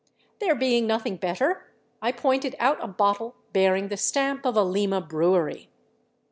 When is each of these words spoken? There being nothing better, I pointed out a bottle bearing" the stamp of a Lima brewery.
There 0.39 0.55
being 0.55 0.87
nothing 0.87 1.17
better, 1.17 1.71
I 2.01 2.11
pointed 2.11 2.55
out 2.57 2.83
a 2.83 2.87
bottle 2.87 3.35
bearing" 3.53 3.89
the 3.89 3.97
stamp 3.97 4.47
of 4.47 4.55
a 4.57 4.63
Lima 4.63 4.99
brewery. 4.99 5.69